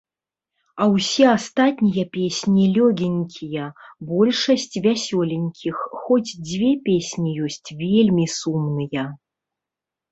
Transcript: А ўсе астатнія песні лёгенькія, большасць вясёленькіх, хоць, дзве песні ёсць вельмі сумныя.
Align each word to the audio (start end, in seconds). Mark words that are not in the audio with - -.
А 0.83 0.85
ўсе 0.93 1.25
астатнія 1.37 2.05
песні 2.17 2.63
лёгенькія, 2.79 3.67
большасць 4.13 4.75
вясёленькіх, 4.87 5.75
хоць, 6.05 6.29
дзве 6.47 6.71
песні 6.91 7.29
ёсць 7.51 7.65
вельмі 7.85 8.25
сумныя. 8.41 9.03